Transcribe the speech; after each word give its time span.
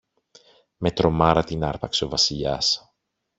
Με 0.77 0.91
τρομάρα 0.91 1.43
την 1.43 1.63
άρπαξε 1.63 2.03
ο 2.05 2.09
Βασιλιάς. 2.09 2.93